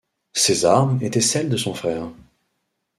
Ses 0.33 0.65
armes 0.65 0.97
étaient 1.03 1.21
celles 1.21 1.49
de 1.49 1.57
son 1.57 1.75
frère. 1.75 2.07